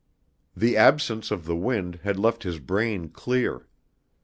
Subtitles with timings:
[0.57, 3.67] The absence of the wind had left his brain clear.